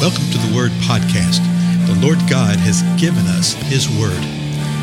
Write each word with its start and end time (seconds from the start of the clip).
Welcome 0.00 0.30
to 0.30 0.38
the 0.38 0.56
Word 0.56 0.70
Podcast. 0.88 1.44
The 1.86 1.94
Lord 2.00 2.16
God 2.20 2.56
has 2.56 2.80
given 2.98 3.26
us 3.26 3.52
His 3.52 3.86
Word. 3.86 4.16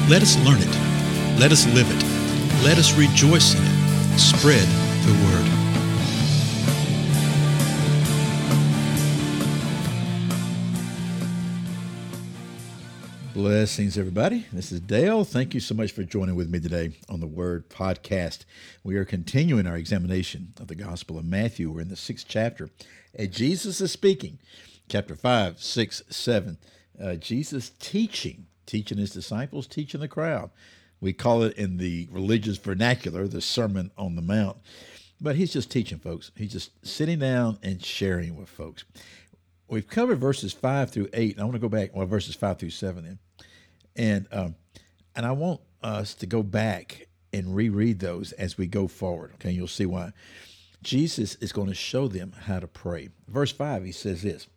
Let 0.07 0.21
us 0.21 0.37
learn 0.45 0.59
it. 0.61 1.39
Let 1.39 1.51
us 1.51 1.65
live 1.73 1.89
it. 1.89 2.03
Let 2.63 2.77
us 2.77 2.95
rejoice 2.95 3.55
in 3.55 3.63
it. 3.63 4.19
Spread 4.19 4.67
the 5.07 5.13
Word. 5.25 5.57
Blessings, 13.33 13.97
everybody. 13.97 14.45
This 14.53 14.71
is 14.71 14.81
Dale. 14.81 15.23
Thank 15.23 15.55
you 15.55 15.59
so 15.59 15.73
much 15.73 15.93
for 15.93 16.03
joining 16.03 16.35
with 16.35 16.51
me 16.51 16.59
today 16.59 16.91
on 17.09 17.21
the 17.21 17.25
Word 17.25 17.69
Podcast. 17.69 18.45
We 18.83 18.97
are 18.97 19.05
continuing 19.05 19.65
our 19.65 19.77
examination 19.77 20.53
of 20.61 20.67
the 20.67 20.75
Gospel 20.75 21.17
of 21.17 21.25
Matthew. 21.25 21.71
We're 21.71 21.81
in 21.81 21.89
the 21.89 21.95
sixth 21.95 22.27
chapter. 22.29 22.69
And 23.15 23.31
Jesus 23.31 23.81
is 23.81 23.91
speaking 23.91 24.37
chapter 24.87 25.15
5, 25.15 25.61
6, 25.61 26.03
7. 26.09 26.57
Uh, 27.01 27.15
Jesus 27.15 27.71
teaching, 27.79 28.47
teaching 28.65 28.97
his 28.97 29.11
disciples, 29.11 29.67
teaching 29.67 30.01
the 30.01 30.07
crowd. 30.07 30.49
We 30.99 31.13
call 31.13 31.43
it 31.43 31.57
in 31.57 31.77
the 31.77 32.07
religious 32.11 32.57
vernacular 32.57 33.27
the 33.27 33.41
Sermon 33.41 33.91
on 33.97 34.15
the 34.15 34.21
Mount. 34.21 34.57
But 35.19 35.35
he's 35.35 35.53
just 35.53 35.71
teaching 35.71 35.99
folks. 35.99 36.31
He's 36.35 36.51
just 36.51 36.85
sitting 36.85 37.19
down 37.19 37.59
and 37.61 37.83
sharing 37.83 38.35
with 38.35 38.49
folks. 38.49 38.85
We've 39.67 39.87
covered 39.87 40.19
verses 40.19 40.53
5 40.53 40.91
through 40.91 41.09
8. 41.13 41.33
And 41.33 41.41
I 41.41 41.43
want 41.43 41.55
to 41.55 41.59
go 41.59 41.69
back, 41.69 41.95
well, 41.95 42.05
verses 42.05 42.35
5 42.35 42.59
through 42.59 42.69
7 42.69 43.03
then. 43.03 43.19
And, 43.95 44.27
um, 44.31 44.55
and 45.15 45.25
I 45.25 45.31
want 45.31 45.61
us 45.81 46.13
to 46.15 46.25
go 46.25 46.43
back 46.43 47.07
and 47.33 47.55
reread 47.55 47.99
those 47.99 48.31
as 48.33 48.57
we 48.57 48.67
go 48.67 48.87
forward. 48.87 49.33
Okay, 49.35 49.51
you'll 49.51 49.67
see 49.67 49.85
why. 49.85 50.13
Jesus 50.83 51.35
is 51.35 51.51
going 51.51 51.67
to 51.67 51.73
show 51.73 52.07
them 52.07 52.33
how 52.45 52.59
to 52.59 52.67
pray. 52.67 53.09
Verse 53.27 53.51
5, 53.51 53.83
he 53.83 53.91
says 53.91 54.21
this 54.21 54.47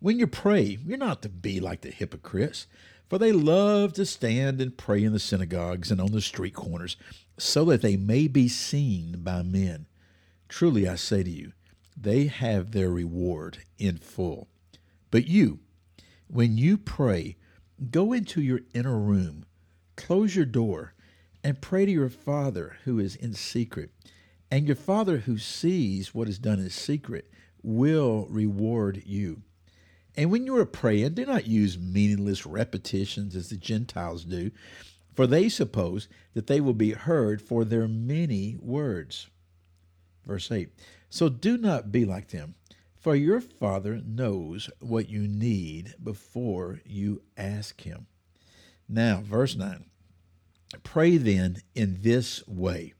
when 0.00 0.18
you 0.18 0.26
pray, 0.26 0.78
you're 0.84 0.98
not 0.98 1.22
to 1.22 1.28
be 1.28 1.60
like 1.60 1.80
the 1.80 1.90
hypocrites, 1.90 2.66
for 3.08 3.18
they 3.18 3.32
love 3.32 3.92
to 3.94 4.04
stand 4.04 4.60
and 4.60 4.76
pray 4.76 5.02
in 5.02 5.12
the 5.12 5.18
synagogues 5.18 5.90
and 5.90 6.00
on 6.00 6.12
the 6.12 6.20
street 6.20 6.54
corners, 6.54 6.96
so 7.38 7.64
that 7.66 7.82
they 7.82 7.96
may 7.96 8.26
be 8.26 8.48
seen 8.48 9.20
by 9.22 9.42
men. 9.42 9.86
Truly 10.48 10.88
I 10.88 10.96
say 10.96 11.22
to 11.22 11.30
you, 11.30 11.52
they 11.96 12.26
have 12.26 12.72
their 12.72 12.90
reward 12.90 13.58
in 13.78 13.98
full. 13.98 14.48
But 15.10 15.26
you, 15.28 15.60
when 16.28 16.58
you 16.58 16.76
pray, 16.76 17.36
go 17.90 18.12
into 18.12 18.42
your 18.42 18.60
inner 18.74 18.98
room, 18.98 19.46
close 19.96 20.36
your 20.36 20.44
door, 20.44 20.94
and 21.42 21.60
pray 21.60 21.86
to 21.86 21.92
your 21.92 22.10
Father 22.10 22.76
who 22.84 22.98
is 22.98 23.16
in 23.16 23.32
secret. 23.32 23.90
And 24.50 24.66
your 24.66 24.76
Father 24.76 25.18
who 25.18 25.38
sees 25.38 26.14
what 26.14 26.28
is 26.28 26.38
done 26.38 26.58
in 26.58 26.70
secret 26.70 27.30
will 27.62 28.26
reward 28.28 29.02
you. 29.06 29.42
And 30.16 30.30
when 30.30 30.46
you 30.46 30.56
are 30.56 30.66
praying, 30.66 31.14
do 31.14 31.26
not 31.26 31.46
use 31.46 31.78
meaningless 31.78 32.46
repetitions 32.46 33.36
as 33.36 33.50
the 33.50 33.56
Gentiles 33.56 34.24
do, 34.24 34.50
for 35.14 35.26
they 35.26 35.48
suppose 35.48 36.08
that 36.34 36.46
they 36.46 36.60
will 36.60 36.74
be 36.74 36.92
heard 36.92 37.42
for 37.42 37.64
their 37.64 37.86
many 37.86 38.56
words. 38.60 39.28
Verse 40.24 40.50
8 40.50 40.70
So 41.10 41.28
do 41.28 41.58
not 41.58 41.92
be 41.92 42.04
like 42.04 42.28
them, 42.28 42.54
for 42.98 43.14
your 43.14 43.40
Father 43.40 44.00
knows 44.04 44.70
what 44.80 45.08
you 45.08 45.28
need 45.28 45.94
before 46.02 46.80
you 46.84 47.22
ask 47.36 47.82
Him. 47.82 48.06
Now, 48.88 49.20
verse 49.22 49.54
9 49.54 49.84
Pray 50.82 51.16
then 51.16 51.58
in 51.74 51.98
this 52.00 52.46
way. 52.48 52.94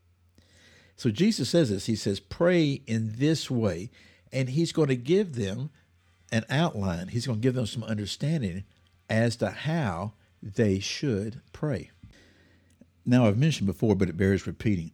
So 0.96 1.10
Jesus 1.10 1.48
says 1.50 1.70
this 1.70 1.86
He 1.86 1.96
says, 1.96 2.20
Pray 2.20 2.82
in 2.86 3.14
this 3.16 3.50
way, 3.50 3.90
and 4.32 4.50
He's 4.50 4.72
going 4.72 4.88
to 4.88 4.96
give 4.96 5.34
them 5.34 5.70
an 6.32 6.44
outline. 6.50 7.08
He's 7.08 7.26
going 7.26 7.38
to 7.38 7.42
give 7.42 7.54
them 7.54 7.66
some 7.66 7.84
understanding 7.84 8.64
as 9.08 9.36
to 9.36 9.50
how 9.50 10.12
they 10.42 10.78
should 10.78 11.40
pray. 11.52 11.90
Now, 13.04 13.26
I've 13.26 13.38
mentioned 13.38 13.66
before, 13.66 13.94
but 13.94 14.08
it 14.08 14.16
bears 14.16 14.46
repeating, 14.46 14.90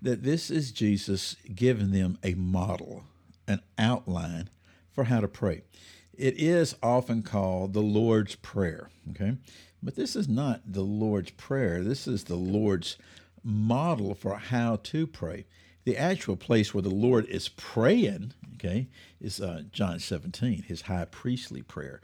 that 0.00 0.22
this 0.22 0.50
is 0.50 0.70
Jesus 0.70 1.36
giving 1.54 1.90
them 1.90 2.18
a 2.22 2.34
model, 2.34 3.04
an 3.48 3.60
outline 3.78 4.50
for 4.92 5.04
how 5.04 5.20
to 5.20 5.28
pray. 5.28 5.62
It 6.16 6.38
is 6.38 6.76
often 6.82 7.22
called 7.22 7.72
the 7.72 7.82
Lord's 7.82 8.36
Prayer, 8.36 8.88
okay? 9.10 9.36
But 9.82 9.96
this 9.96 10.16
is 10.16 10.28
not 10.28 10.60
the 10.64 10.82
Lord's 10.82 11.30
Prayer. 11.32 11.82
This 11.82 12.06
is 12.06 12.24
the 12.24 12.36
Lord's 12.36 12.96
model 13.42 14.14
for 14.14 14.36
how 14.36 14.76
to 14.76 15.06
pray. 15.06 15.46
The 15.86 15.96
actual 15.96 16.36
place 16.36 16.74
where 16.74 16.82
the 16.82 16.90
Lord 16.90 17.26
is 17.26 17.48
praying, 17.48 18.32
okay, 18.56 18.88
is 19.20 19.40
uh, 19.40 19.62
John 19.70 20.00
17, 20.00 20.64
his 20.64 20.82
high 20.82 21.04
priestly 21.04 21.62
prayer 21.62 22.00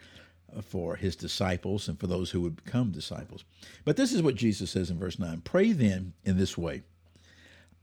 uh, 0.57 0.63
for 0.63 0.95
his 0.95 1.17
disciples 1.17 1.89
and 1.89 1.99
for 1.99 2.07
those 2.07 2.31
who 2.31 2.41
would 2.43 2.65
become 2.65 2.93
disciples. 2.93 3.43
But 3.85 3.97
this 3.97 4.13
is 4.13 4.23
what 4.23 4.37
Jesus 4.37 4.71
says 4.71 4.89
in 4.89 5.01
verse 5.01 5.19
9 5.19 5.41
Pray 5.41 5.73
then 5.73 6.13
in 6.25 6.39
this 6.39 6.57
way 6.57 6.83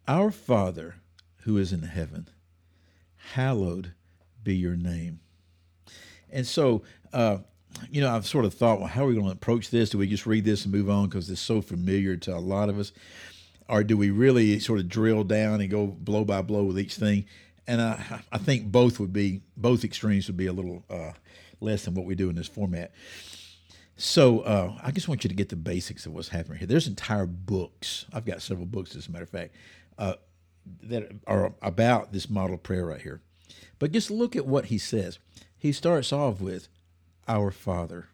Our 0.08 0.32
Father 0.32 0.96
who 1.44 1.58
is 1.58 1.74
in 1.74 1.84
heaven, 1.84 2.30
hallowed 3.34 3.92
be 4.42 4.56
your 4.56 4.78
name. 4.78 5.20
And 6.30 6.48
so, 6.48 6.82
uh, 7.12 7.40
you 7.92 8.00
know, 8.00 8.10
I've 8.10 8.26
sort 8.26 8.46
of 8.46 8.54
thought, 8.54 8.80
well, 8.80 8.88
how 8.88 9.04
are 9.04 9.08
we 9.08 9.16
going 9.16 9.26
to 9.26 9.34
approach 9.34 9.70
this? 9.70 9.90
Do 9.90 9.98
we 9.98 10.08
just 10.08 10.26
read 10.26 10.46
this 10.46 10.64
and 10.64 10.74
move 10.74 10.90
on 10.90 11.10
because 11.10 11.30
it's 11.30 11.42
so 11.42 11.62
familiar 11.62 12.16
to 12.16 12.36
a 12.36 12.40
lot 12.40 12.70
of 12.70 12.80
us? 12.80 12.94
Or 13.70 13.84
do 13.84 13.96
we 13.96 14.10
really 14.10 14.60
sort 14.60 14.80
of 14.80 14.90
drill 14.90 15.24
down 15.24 15.62
and 15.62 15.70
go 15.70 15.88
blow 15.88 16.26
by 16.26 16.42
blow 16.42 16.64
with 16.64 16.80
each 16.80 16.96
thing? 16.96 17.26
And 17.68 17.80
I, 17.82 18.22
I 18.32 18.40
think 18.40 18.72
both 18.72 19.00
would 19.00 19.14
be 19.14 19.42
both 19.56 19.84
extremes 19.84 20.28
would 20.28 20.38
be 20.38 20.48
a 20.48 20.54
little 20.54 20.84
uh, 20.90 21.12
less 21.62 21.86
than 21.86 21.94
what 21.94 22.06
we 22.06 22.16
do 22.16 22.30
in 22.30 22.36
this 22.36 22.48
format. 22.48 22.92
So 23.96 24.40
uh, 24.40 24.80
I 24.82 24.92
just 24.92 25.08
want 25.08 25.24
you 25.24 25.28
to 25.28 25.36
get 25.36 25.50
the 25.50 25.56
basics 25.56 26.06
of 26.06 26.14
what's 26.14 26.30
happening 26.30 26.58
here. 26.58 26.68
There's 26.68 26.88
entire 26.88 27.26
books. 27.26 28.06
I've 28.12 28.26
got 28.26 28.42
several 28.42 28.66
books, 28.66 28.96
as 28.96 29.08
a 29.08 29.12
matter 29.12 29.26
of 29.26 29.30
fact, 29.30 29.54
uh, 29.98 30.14
that 30.84 31.12
are 31.28 31.54
about 31.62 32.12
this 32.12 32.30
model 32.30 32.58
prayer 32.58 32.86
right 32.86 33.02
here. 33.02 33.22
But 33.78 33.92
just 33.92 34.10
look 34.10 34.36
at 34.36 34.48
what 34.48 34.66
he 34.66 34.78
says. 34.78 35.20
He 35.58 35.72
starts 35.72 36.12
off 36.14 36.42
with, 36.42 36.70
"Our 37.28 37.52
Father, 37.52 38.08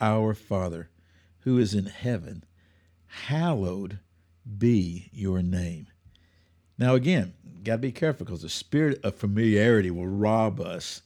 our 0.00 0.32
Father, 0.32 0.90
who 1.40 1.58
is 1.58 1.74
in 1.74 1.86
heaven, 1.86 2.44
hallowed 3.06 3.98
be 4.58 5.08
your 5.12 5.42
name. 5.42 5.88
Now, 6.78 6.94
again, 6.94 7.34
got 7.64 7.74
to 7.74 7.78
be 7.78 7.92
careful 7.92 8.26
because 8.26 8.42
the 8.42 8.48
spirit 8.48 9.00
of 9.04 9.14
familiarity 9.14 9.90
will 9.90 10.06
rob 10.06 10.60
us 10.60 11.02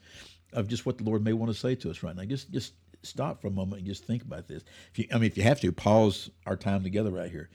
of 0.53 0.69
just 0.69 0.85
what 0.85 0.99
the 0.99 1.05
Lord 1.05 1.25
may 1.25 1.33
want 1.33 1.53
to 1.53 1.59
say 1.59 1.75
to 1.77 1.91
us 1.91 2.03
right 2.03 2.15
now. 2.15 2.25
Just, 2.25 2.51
just 2.51 2.75
stop 3.03 3.41
for 3.41 3.49
a 3.49 3.53
moment 3.53 3.81
and 3.81 3.87
just 3.89 4.05
think 4.05 4.23
about 4.23 4.49
this. 4.49 4.65
If 4.93 4.99
you, 4.99 5.07
I 5.13 5.15
mean, 5.15 5.31
if 5.31 5.37
you 5.37 5.43
have 5.45 5.61
to, 5.61 5.73
pause 5.73 6.31
our 6.47 6.57
time 6.57 6.83
together 6.83 7.11
right 7.11 7.31
here. 7.31 7.51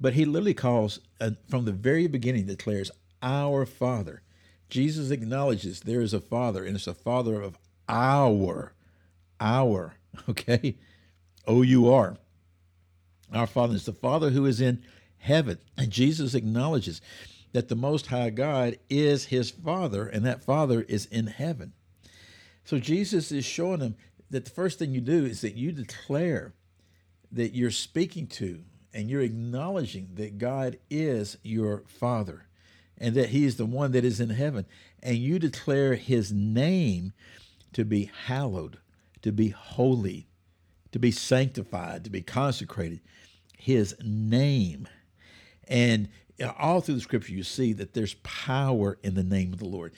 But 0.00 0.14
he 0.14 0.24
literally 0.24 0.54
calls, 0.54 1.00
uh, 1.20 1.32
from 1.48 1.66
the 1.66 1.72
very 1.72 2.06
beginning, 2.06 2.46
declares, 2.46 2.90
Our 3.22 3.66
Father. 3.66 4.22
Jesus 4.70 5.10
acknowledges 5.10 5.80
there 5.80 6.00
is 6.00 6.14
a 6.14 6.20
Father, 6.20 6.64
and 6.64 6.76
it's 6.76 6.86
a 6.86 6.94
Father 6.94 7.42
of 7.42 7.58
our, 7.88 8.72
our, 9.40 9.94
okay? 10.28 10.76
O 11.46 11.62
U 11.62 11.92
R. 11.92 12.16
Our 13.32 13.46
Father 13.46 13.74
is 13.74 13.86
the 13.86 13.92
Father 13.92 14.30
who 14.30 14.46
is 14.46 14.60
in 14.60 14.82
heaven. 15.18 15.58
And 15.76 15.90
Jesus 15.90 16.34
acknowledges 16.34 17.00
that 17.52 17.68
the 17.68 17.76
Most 17.76 18.06
High 18.06 18.30
God 18.30 18.78
is 18.88 19.26
his 19.26 19.50
Father, 19.50 20.06
and 20.06 20.24
that 20.24 20.44
Father 20.44 20.82
is 20.82 21.06
in 21.06 21.26
heaven. 21.26 21.72
So 22.64 22.78
Jesus 22.78 23.32
is 23.32 23.44
showing 23.44 23.80
them 23.80 23.96
that 24.30 24.44
the 24.44 24.50
first 24.50 24.78
thing 24.78 24.94
you 24.94 25.00
do 25.00 25.24
is 25.24 25.40
that 25.40 25.56
you 25.56 25.72
declare 25.72 26.54
that 27.32 27.54
you're 27.54 27.70
speaking 27.70 28.26
to 28.26 28.62
and 28.92 29.10
you're 29.10 29.20
acknowledging 29.20 30.10
that 30.14 30.38
God 30.38 30.78
is 30.88 31.36
your 31.42 31.84
Father 31.86 32.46
and 32.98 33.14
that 33.14 33.30
He 33.30 33.44
is 33.44 33.56
the 33.56 33.66
one 33.66 33.92
that 33.92 34.04
is 34.04 34.20
in 34.20 34.30
heaven. 34.30 34.66
And 35.02 35.16
you 35.16 35.38
declare 35.38 35.94
His 35.94 36.32
name 36.32 37.12
to 37.72 37.84
be 37.84 38.10
hallowed, 38.26 38.78
to 39.22 39.32
be 39.32 39.48
holy, 39.50 40.26
to 40.92 40.98
be 40.98 41.10
sanctified, 41.10 42.04
to 42.04 42.10
be 42.10 42.22
consecrated 42.22 43.00
his 43.56 43.94
name. 44.02 44.88
And 45.68 46.08
all 46.58 46.80
through 46.80 46.96
the 46.96 47.00
scripture, 47.00 47.32
you 47.32 47.42
see 47.42 47.72
that 47.74 47.94
there's 47.94 48.14
power 48.22 48.98
in 49.02 49.14
the 49.14 49.22
name 49.22 49.52
of 49.52 49.58
the 49.58 49.68
Lord. 49.68 49.92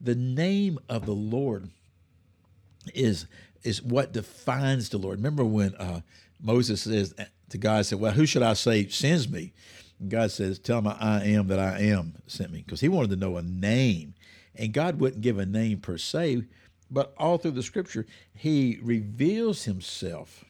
The 0.00 0.14
name 0.14 0.78
of 0.88 1.06
the 1.06 1.14
Lord 1.14 1.70
is 2.94 3.26
is 3.62 3.82
what 3.82 4.12
defines 4.12 4.90
the 4.90 4.98
Lord. 4.98 5.18
Remember 5.18 5.44
when 5.44 5.74
uh, 5.74 6.02
Moses 6.40 6.82
says 6.82 7.14
to 7.48 7.58
God, 7.58 7.86
said, 7.86 7.98
"Well, 7.98 8.12
who 8.12 8.26
should 8.26 8.42
I 8.42 8.52
say 8.52 8.86
sends 8.88 9.28
me?" 9.28 9.54
And 9.98 10.10
God 10.10 10.30
says, 10.30 10.58
"Tell 10.58 10.78
him 10.78 10.86
I 10.86 11.24
am 11.24 11.48
that 11.48 11.58
I 11.58 11.80
am 11.80 12.14
sent 12.26 12.52
me," 12.52 12.62
because 12.64 12.80
He 12.80 12.88
wanted 12.88 13.10
to 13.10 13.16
know 13.16 13.38
a 13.38 13.42
name, 13.42 14.14
and 14.54 14.72
God 14.72 15.00
wouldn't 15.00 15.22
give 15.22 15.38
a 15.38 15.46
name 15.46 15.80
per 15.80 15.96
se, 15.96 16.44
but 16.90 17.14
all 17.16 17.38
through 17.38 17.52
the 17.52 17.62
Scripture, 17.62 18.06
He 18.34 18.78
reveals 18.82 19.64
Himself. 19.64 20.44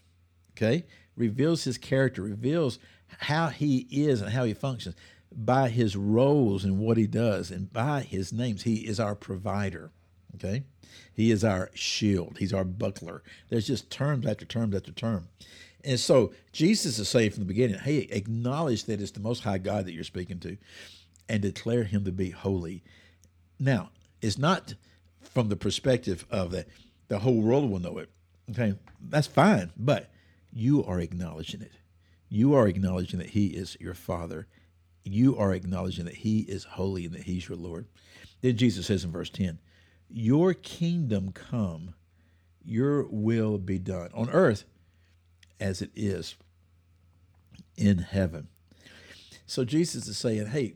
Okay, 0.52 0.84
reveals 1.16 1.64
his 1.64 1.78
character, 1.78 2.22
reveals 2.22 2.78
how 3.20 3.48
he 3.48 3.86
is 3.90 4.20
and 4.20 4.32
how 4.32 4.44
he 4.44 4.54
functions 4.54 4.94
by 5.32 5.68
his 5.68 5.96
roles 5.96 6.64
and 6.64 6.78
what 6.78 6.96
he 6.96 7.06
does 7.06 7.50
and 7.50 7.72
by 7.72 8.00
his 8.00 8.32
names. 8.32 8.62
He 8.62 8.86
is 8.86 9.00
our 9.00 9.14
provider. 9.14 9.90
Okay? 10.36 10.64
He 11.12 11.30
is 11.30 11.44
our 11.44 11.70
shield. 11.74 12.36
He's 12.38 12.52
our 12.52 12.64
buckler. 12.64 13.22
There's 13.48 13.66
just 13.66 13.90
terms 13.90 14.26
after 14.26 14.44
terms 14.44 14.74
after 14.74 14.92
term. 14.92 15.28
And 15.84 15.98
so 15.98 16.32
Jesus 16.52 16.98
is 16.98 17.08
saying 17.08 17.30
from 17.30 17.40
the 17.40 17.48
beginning, 17.48 17.78
hey, 17.78 18.08
acknowledge 18.10 18.84
that 18.84 19.00
it's 19.00 19.12
the 19.12 19.20
Most 19.20 19.44
High 19.44 19.58
God 19.58 19.86
that 19.86 19.92
you're 19.92 20.04
speaking 20.04 20.40
to 20.40 20.56
and 21.28 21.42
declare 21.42 21.84
him 21.84 22.04
to 22.04 22.12
be 22.12 22.30
holy. 22.30 22.82
Now, 23.58 23.90
it's 24.20 24.38
not 24.38 24.74
from 25.32 25.48
the 25.48 25.56
perspective 25.56 26.26
of 26.30 26.50
that 26.52 26.68
the 27.08 27.20
whole 27.20 27.40
world 27.40 27.70
will 27.70 27.78
know 27.78 27.98
it. 27.98 28.10
Okay, 28.50 28.74
that's 29.00 29.26
fine, 29.26 29.72
but 29.76 30.10
you 30.52 30.84
are 30.84 31.00
acknowledging 31.00 31.62
it. 31.62 31.72
You 32.28 32.54
are 32.54 32.66
acknowledging 32.66 33.18
that 33.18 33.30
he 33.30 33.48
is 33.48 33.76
your 33.80 33.94
father. 33.94 34.46
You 35.04 35.36
are 35.36 35.52
acknowledging 35.52 36.04
that 36.06 36.16
he 36.16 36.40
is 36.40 36.64
holy 36.64 37.04
and 37.04 37.14
that 37.14 37.24
he's 37.24 37.48
your 37.48 37.58
Lord. 37.58 37.86
Then 38.40 38.56
Jesus 38.56 38.86
says 38.86 39.04
in 39.04 39.12
verse 39.12 39.30
10, 39.30 39.58
Your 40.08 40.54
kingdom 40.54 41.32
come, 41.32 41.94
your 42.64 43.06
will 43.08 43.58
be 43.58 43.78
done 43.78 44.10
on 44.14 44.30
earth 44.30 44.64
as 45.60 45.82
it 45.82 45.90
is 45.94 46.36
in 47.76 47.98
heaven. 47.98 48.48
So 49.46 49.64
Jesus 49.64 50.08
is 50.08 50.18
saying, 50.18 50.48
Hey, 50.48 50.74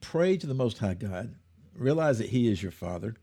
pray 0.00 0.36
to 0.36 0.46
the 0.46 0.54
Most 0.54 0.78
High 0.78 0.94
God, 0.94 1.34
realize 1.76 2.18
that 2.18 2.30
He 2.30 2.50
is 2.50 2.62
your 2.62 2.72
Father, 2.72 3.16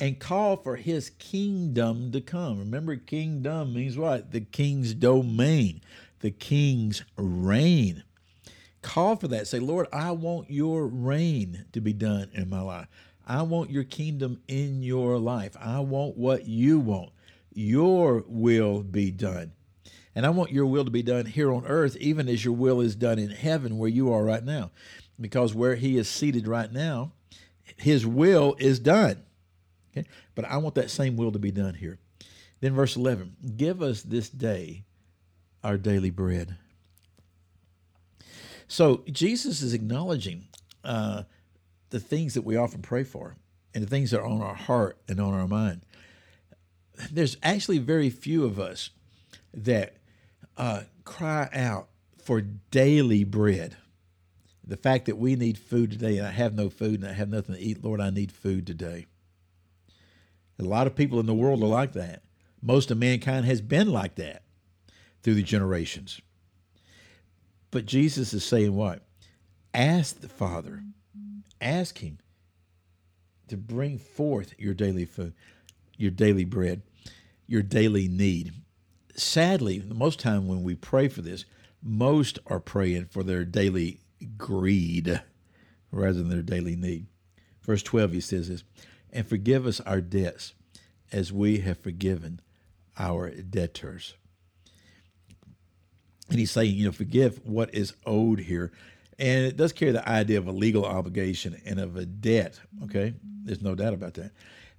and 0.00 0.18
call 0.18 0.56
for 0.56 0.76
His 0.76 1.10
kingdom 1.10 2.12
to 2.12 2.20
come. 2.20 2.58
Remember, 2.58 2.96
kingdom 2.96 3.74
means 3.74 3.96
what? 3.96 4.32
The 4.32 4.40
king's 4.40 4.94
domain, 4.94 5.80
the 6.20 6.30
king's 6.30 7.04
reign. 7.16 8.04
Call 8.82 9.16
for 9.16 9.28
that. 9.28 9.48
Say, 9.48 9.58
Lord, 9.58 9.88
I 9.92 10.12
want 10.12 10.50
your 10.50 10.86
reign 10.86 11.66
to 11.72 11.80
be 11.80 11.92
done 11.92 12.30
in 12.32 12.48
my 12.48 12.60
life. 12.60 12.86
I 13.26 13.42
want 13.42 13.70
your 13.70 13.84
kingdom 13.84 14.40
in 14.48 14.82
your 14.82 15.18
life. 15.18 15.56
I 15.60 15.80
want 15.80 16.16
what 16.16 16.46
you 16.46 16.78
want. 16.78 17.10
Your 17.52 18.24
will 18.26 18.82
be 18.82 19.10
done. 19.10 19.52
And 20.14 20.24
I 20.24 20.30
want 20.30 20.52
your 20.52 20.66
will 20.66 20.84
to 20.84 20.90
be 20.90 21.02
done 21.02 21.26
here 21.26 21.52
on 21.52 21.66
earth, 21.66 21.96
even 21.96 22.28
as 22.28 22.44
your 22.44 22.54
will 22.54 22.80
is 22.80 22.96
done 22.96 23.18
in 23.18 23.30
heaven 23.30 23.78
where 23.78 23.90
you 23.90 24.12
are 24.12 24.24
right 24.24 24.44
now 24.44 24.70
because 25.20 25.54
where 25.54 25.74
he 25.74 25.96
is 25.96 26.08
seated 26.08 26.46
right 26.46 26.72
now, 26.72 27.12
his 27.76 28.06
will 28.06 28.56
is 28.58 28.78
done. 28.78 29.22
Okay? 29.98 30.08
But 30.34 30.44
I 30.44 30.56
want 30.58 30.74
that 30.76 30.90
same 30.90 31.16
will 31.16 31.32
to 31.32 31.38
be 31.38 31.50
done 31.50 31.74
here. 31.74 31.98
Then 32.60 32.74
verse 32.74 32.96
11, 32.96 33.36
give 33.56 33.82
us 33.82 34.02
this 34.02 34.28
day 34.28 34.84
our 35.62 35.76
daily 35.76 36.10
bread. 36.10 36.56
So 38.66 39.04
Jesus 39.10 39.62
is 39.62 39.74
acknowledging 39.74 40.48
uh, 40.84 41.22
the 41.90 42.00
things 42.00 42.34
that 42.34 42.42
we 42.42 42.56
often 42.56 42.82
pray 42.82 43.04
for 43.04 43.36
and 43.74 43.84
the 43.84 43.88
things 43.88 44.10
that 44.10 44.20
are 44.20 44.26
on 44.26 44.42
our 44.42 44.54
heart 44.54 44.98
and 45.08 45.20
on 45.20 45.34
our 45.34 45.48
mind. 45.48 45.82
There's 47.10 47.36
actually 47.42 47.78
very 47.78 48.10
few 48.10 48.44
of 48.44 48.58
us 48.58 48.90
that 49.54 49.96
uh, 50.56 50.82
cry 51.04 51.48
out 51.52 51.88
for 52.22 52.40
daily 52.40 53.24
bread 53.24 53.76
the 54.68 54.76
fact 54.76 55.06
that 55.06 55.16
we 55.16 55.34
need 55.34 55.56
food 55.56 55.90
today 55.90 56.18
and 56.18 56.26
I 56.26 56.30
have 56.30 56.54
no 56.54 56.68
food 56.68 57.00
and 57.00 57.08
I 57.08 57.14
have 57.14 57.30
nothing 57.30 57.54
to 57.54 57.60
eat, 57.60 57.82
Lord, 57.82 58.02
I 58.02 58.10
need 58.10 58.30
food 58.30 58.66
today. 58.66 59.06
A 60.58 60.64
lot 60.64 60.86
of 60.86 60.96
people 60.96 61.20
in 61.20 61.26
the 61.26 61.34
world 61.34 61.62
are 61.62 61.66
like 61.66 61.92
that. 61.92 62.22
Most 62.60 62.90
of 62.90 62.98
mankind 62.98 63.46
has 63.46 63.60
been 63.60 63.90
like 63.90 64.16
that 64.16 64.42
through 65.22 65.34
the 65.34 65.42
generations. 65.42 66.20
But 67.70 67.86
Jesus 67.86 68.32
is 68.32 68.44
saying 68.44 68.74
what? 68.74 69.02
Ask 69.74 70.20
the 70.20 70.28
Father, 70.28 70.82
ask 71.60 71.98
Him 71.98 72.18
to 73.48 73.56
bring 73.56 73.98
forth 73.98 74.54
your 74.58 74.74
daily 74.74 75.04
food, 75.04 75.34
your 75.96 76.10
daily 76.10 76.44
bread, 76.44 76.82
your 77.46 77.62
daily 77.62 78.08
need. 78.08 78.52
Sadly, 79.14 79.82
most 79.86 80.18
time 80.18 80.48
when 80.48 80.62
we 80.62 80.74
pray 80.74 81.08
for 81.08 81.22
this, 81.22 81.44
most 81.82 82.38
are 82.46 82.60
praying 82.60 83.06
for 83.06 83.22
their 83.22 83.44
daily 83.44 84.00
greed 84.36 85.22
rather 85.92 86.14
than 86.14 86.28
their 86.28 86.42
daily 86.42 86.76
need. 86.76 87.06
Verse 87.62 87.82
12, 87.82 88.12
he 88.12 88.20
says 88.20 88.48
this, 88.48 88.64
and 89.12 89.26
forgive 89.26 89.66
us 89.66 89.80
our 89.80 90.00
debts 90.00 90.54
as 91.12 91.32
we 91.32 91.58
have 91.60 91.78
forgiven 91.78 92.40
our 92.98 93.30
debtors. 93.30 94.14
And 96.28 96.38
he's 96.38 96.50
saying, 96.50 96.74
you 96.74 96.86
know, 96.86 96.92
forgive 96.92 97.40
what 97.46 97.74
is 97.74 97.94
owed 98.04 98.40
here. 98.40 98.72
And 99.18 99.46
it 99.46 99.56
does 99.56 99.72
carry 99.72 99.92
the 99.92 100.06
idea 100.08 100.38
of 100.38 100.46
a 100.46 100.52
legal 100.52 100.84
obligation 100.84 101.60
and 101.64 101.80
of 101.80 101.96
a 101.96 102.04
debt, 102.04 102.60
okay? 102.84 103.14
There's 103.44 103.62
no 103.62 103.74
doubt 103.74 103.94
about 103.94 104.14
that. 104.14 104.32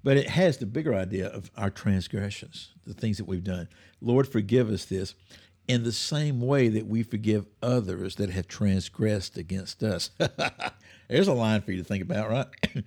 But 0.03 0.15
it 0.15 0.29
has 0.29 0.57
the 0.57 0.65
bigger 0.65 0.93
idea 0.93 1.27
of 1.27 1.51
our 1.57 1.69
transgressions, 1.69 2.69
the 2.85 2.93
things 2.93 3.17
that 3.17 3.25
we've 3.25 3.43
done. 3.43 3.67
Lord, 3.99 4.27
forgive 4.27 4.69
us 4.69 4.85
this 4.85 5.13
in 5.67 5.83
the 5.83 5.91
same 5.91 6.39
way 6.39 6.69
that 6.69 6.87
we 6.87 7.03
forgive 7.03 7.45
others 7.61 8.15
that 8.15 8.29
have 8.29 8.47
transgressed 8.47 9.37
against 9.37 9.83
us. 9.83 10.11
There's 11.09 11.27
a 11.27 11.33
line 11.33 11.61
for 11.61 11.71
you 11.71 11.79
to 11.79 11.83
think 11.83 12.03
about, 12.03 12.29
right? 12.29 12.47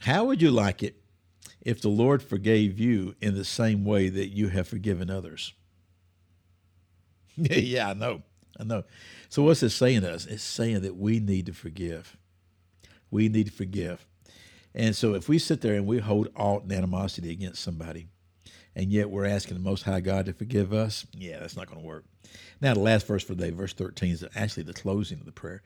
How 0.00 0.24
would 0.24 0.40
you 0.40 0.50
like 0.50 0.82
it 0.82 0.96
if 1.60 1.80
the 1.80 1.88
Lord 1.88 2.22
forgave 2.22 2.78
you 2.78 3.14
in 3.20 3.34
the 3.34 3.44
same 3.44 3.84
way 3.84 4.08
that 4.08 4.28
you 4.28 4.48
have 4.48 4.68
forgiven 4.68 5.10
others? 5.10 5.52
yeah, 7.36 7.90
I 7.90 7.94
know. 7.94 8.22
I 8.58 8.64
know. 8.64 8.84
So, 9.28 9.42
what's 9.42 9.62
it 9.62 9.70
saying 9.70 10.00
to 10.02 10.12
us? 10.12 10.26
It's 10.26 10.42
saying 10.42 10.80
that 10.80 10.96
we 10.96 11.20
need 11.20 11.46
to 11.46 11.52
forgive. 11.52 12.16
We 13.10 13.28
need 13.28 13.46
to 13.46 13.52
forgive. 13.52 14.04
And 14.74 14.94
so, 14.96 15.14
if 15.14 15.28
we 15.28 15.38
sit 15.38 15.60
there 15.60 15.74
and 15.74 15.86
we 15.86 15.98
hold 15.98 16.28
alt 16.34 16.64
and 16.64 16.72
animosity 16.72 17.30
against 17.30 17.62
somebody, 17.62 18.08
and 18.74 18.92
yet 18.92 19.10
we're 19.10 19.26
asking 19.26 19.56
the 19.56 19.62
Most 19.62 19.82
High 19.82 20.00
God 20.00 20.26
to 20.26 20.32
forgive 20.32 20.72
us, 20.72 21.06
yeah, 21.12 21.38
that's 21.38 21.56
not 21.56 21.68
going 21.68 21.80
to 21.80 21.86
work. 21.86 22.04
Now, 22.60 22.74
the 22.74 22.80
last 22.80 23.06
verse 23.06 23.24
for 23.24 23.34
the 23.34 23.44
day, 23.44 23.50
verse 23.50 23.72
13, 23.72 24.12
is 24.12 24.24
actually 24.34 24.64
the 24.64 24.72
closing 24.72 25.18
of 25.18 25.26
the 25.26 25.32
prayer. 25.32 25.62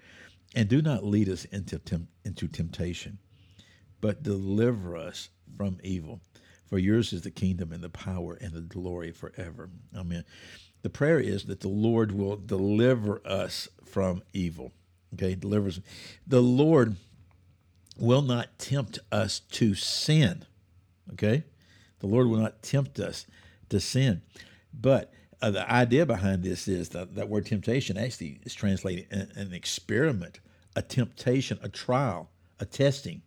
And 0.54 0.68
do 0.68 0.82
not 0.82 1.04
lead 1.04 1.28
us 1.28 1.44
into, 1.46 1.78
temp- 1.78 2.08
into 2.24 2.48
temptation, 2.48 3.18
but 4.02 4.22
deliver 4.22 4.94
us 4.98 5.30
from 5.56 5.78
evil. 5.82 6.20
For 6.66 6.78
yours 6.78 7.14
is 7.14 7.22
the 7.22 7.30
kingdom 7.30 7.72
and 7.72 7.82
the 7.82 7.88
power 7.88 8.36
and 8.38 8.52
the 8.52 8.60
glory 8.60 9.12
forever. 9.12 9.70
Amen. 9.96 10.24
The 10.82 10.90
prayer 10.90 11.20
is 11.20 11.44
that 11.44 11.60
the 11.60 11.68
Lord 11.68 12.12
will 12.12 12.36
deliver 12.36 13.22
us 13.24 13.68
from 13.86 14.22
evil. 14.34 14.72
Okay, 15.14 15.34
delivers. 15.34 15.80
The 16.26 16.40
Lord 16.40 16.96
will 17.98 18.22
not 18.22 18.58
tempt 18.58 18.98
us 19.10 19.40
to 19.52 19.74
sin. 19.74 20.44
Okay? 21.12 21.44
The 22.00 22.06
Lord 22.06 22.26
will 22.26 22.38
not 22.38 22.62
tempt 22.62 22.98
us 22.98 23.26
to 23.68 23.78
sin. 23.78 24.22
But 24.72 25.12
uh, 25.40 25.50
the 25.50 25.70
idea 25.70 26.06
behind 26.06 26.42
this 26.42 26.66
is 26.66 26.88
that 26.90 27.14
that 27.14 27.28
word 27.28 27.46
temptation 27.46 27.96
actually 27.96 28.40
is 28.44 28.54
translated 28.54 29.06
an, 29.10 29.30
an 29.36 29.52
experiment, 29.52 30.40
a 30.74 30.82
temptation, 30.82 31.58
a 31.62 31.68
trial, 31.68 32.30
a 32.58 32.64
testing. 32.64 33.22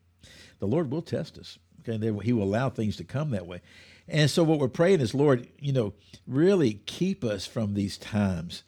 The 0.59 0.67
Lord 0.67 0.91
will 0.91 1.01
test 1.01 1.37
us. 1.37 1.57
Okay, 1.87 2.11
he 2.23 2.33
will 2.33 2.43
allow 2.43 2.69
things 2.69 2.97
to 2.97 3.03
come 3.03 3.29
that 3.31 3.45
way. 3.45 3.61
And 4.07 4.29
so 4.29 4.43
what 4.43 4.59
we're 4.59 4.67
praying 4.67 5.01
is, 5.01 5.13
Lord, 5.13 5.47
you 5.59 5.73
know, 5.73 5.93
really 6.27 6.81
keep 6.85 7.23
us 7.23 7.45
from 7.45 7.73
these 7.73 7.97
times 7.97 8.63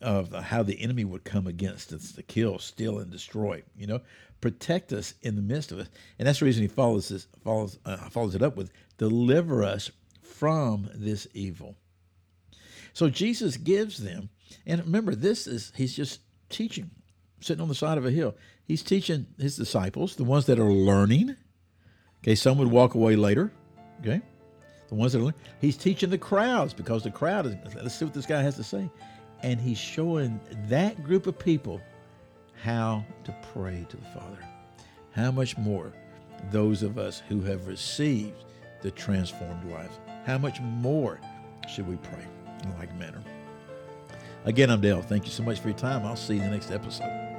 of 0.00 0.32
how 0.32 0.62
the 0.62 0.80
enemy 0.82 1.04
would 1.04 1.24
come 1.24 1.46
against 1.46 1.92
us 1.92 2.12
to 2.12 2.22
kill, 2.22 2.58
steal, 2.58 2.98
and 2.98 3.10
destroy. 3.10 3.62
You 3.76 3.86
know, 3.86 4.00
protect 4.40 4.92
us 4.92 5.14
in 5.22 5.36
the 5.36 5.42
midst 5.42 5.72
of 5.72 5.78
it. 5.78 5.88
And 6.18 6.26
that's 6.26 6.40
the 6.40 6.44
reason 6.44 6.62
he 6.62 6.68
follows 6.68 7.08
this, 7.08 7.26
follows, 7.44 7.78
uh, 7.84 7.96
follows 8.10 8.34
it 8.34 8.42
up 8.42 8.56
with 8.56 8.70
deliver 8.98 9.62
us 9.64 9.90
from 10.22 10.90
this 10.94 11.26
evil. 11.32 11.76
So 12.92 13.08
Jesus 13.08 13.56
gives 13.56 13.98
them, 13.98 14.28
and 14.66 14.84
remember, 14.84 15.14
this 15.14 15.46
is, 15.46 15.72
he's 15.76 15.94
just 15.94 16.20
teaching, 16.50 16.90
sitting 17.42 17.60
on 17.60 17.68
the 17.68 17.74
side 17.74 17.98
of 17.98 18.06
a 18.06 18.10
hill. 18.10 18.34
He's 18.64 18.82
teaching 18.82 19.26
his 19.38 19.56
disciples, 19.56 20.16
the 20.16 20.24
ones 20.24 20.46
that 20.46 20.58
are 20.58 20.72
learning. 20.72 21.36
Okay, 22.22 22.34
some 22.34 22.58
would 22.58 22.70
walk 22.70 22.94
away 22.94 23.16
later. 23.16 23.52
Okay, 24.00 24.20
the 24.88 24.94
ones 24.94 25.12
that 25.12 25.18
are 25.18 25.22
learning. 25.22 25.40
He's 25.60 25.76
teaching 25.76 26.10
the 26.10 26.18
crowds 26.18 26.72
because 26.72 27.02
the 27.02 27.10
crowd 27.10 27.46
is, 27.46 27.56
let's 27.74 27.94
see 27.94 28.04
what 28.04 28.14
this 28.14 28.26
guy 28.26 28.42
has 28.42 28.56
to 28.56 28.64
say. 28.64 28.88
And 29.42 29.60
he's 29.60 29.78
showing 29.78 30.40
that 30.68 31.02
group 31.02 31.26
of 31.26 31.38
people 31.38 31.80
how 32.62 33.04
to 33.24 33.34
pray 33.52 33.84
to 33.88 33.96
the 33.96 34.04
Father. 34.06 34.38
How 35.10 35.30
much 35.30 35.58
more 35.58 35.92
those 36.50 36.82
of 36.82 36.96
us 36.96 37.22
who 37.28 37.42
have 37.42 37.66
received 37.66 38.44
the 38.82 38.90
transformed 38.90 39.70
life? 39.70 39.98
How 40.24 40.38
much 40.38 40.60
more 40.60 41.20
should 41.68 41.88
we 41.88 41.96
pray 41.96 42.24
in 42.62 42.78
like 42.78 42.96
manner? 42.96 43.22
Again, 44.44 44.70
I'm 44.70 44.80
Dale. 44.80 45.02
Thank 45.02 45.24
you 45.24 45.30
so 45.30 45.42
much 45.42 45.60
for 45.60 45.68
your 45.68 45.78
time. 45.78 46.04
I'll 46.04 46.16
see 46.16 46.34
you 46.34 46.40
in 46.40 46.46
the 46.46 46.52
next 46.52 46.70
episode. 46.70 47.31